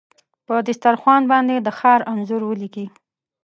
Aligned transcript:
په 0.47 0.55
دسترخوان 0.67 1.23
باندې 1.31 1.55
د 1.59 1.67
ښار 1.79 2.01
انځور 2.13 2.41
ولیکې 2.45 2.85